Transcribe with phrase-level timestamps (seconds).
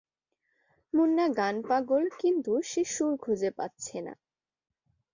[0.93, 4.13] মুন্না গান পাগল, কিন্তু সে সুর খুঁজে পাচ্ছে না।